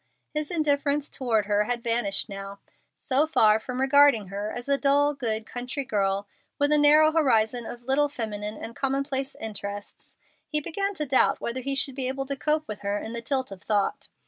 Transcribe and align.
His 0.33 0.49
indifference 0.49 1.11
toward 1.11 1.45
her 1.45 1.65
had 1.65 1.83
vanished 1.83 2.27
now. 2.27 2.57
So 2.95 3.27
far 3.27 3.59
from 3.59 3.79
regarding 3.79 4.29
her 4.29 4.51
as 4.51 4.67
a 4.67 4.75
dull, 4.79 5.13
good, 5.13 5.45
country 5.45 5.85
girl 5.85 6.27
with 6.57 6.71
a 6.71 6.77
narrow 6.79 7.11
horizon 7.11 7.67
of 7.67 7.83
little 7.83 8.09
feminine 8.09 8.57
and 8.57 8.75
commonplace 8.75 9.35
interests, 9.39 10.15
he 10.47 10.59
began 10.59 10.95
to 10.95 11.05
doubt 11.05 11.39
whether 11.39 11.61
he 11.61 11.75
should 11.75 11.93
be 11.93 12.07
able 12.07 12.25
to 12.25 12.35
cope 12.35 12.67
with 12.67 12.79
her 12.79 12.97
in 12.97 13.13
the 13.13 13.21
tilt 13.21 13.51
of 13.51 13.61
thought. 13.61 14.09